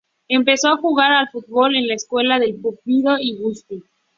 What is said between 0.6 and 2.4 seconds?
a jugar al fútbol en la Escuela